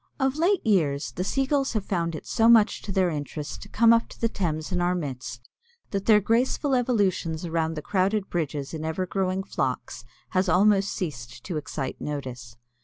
[0.19, 3.69] Of late years the Sea Gulls have found it so much to their interest to
[3.69, 5.47] come up to the Thames in our midst
[5.91, 11.43] that their graceful evolutions around the crowded bridges in ever growing flocks has almost ceased
[11.43, 12.55] to excite notice.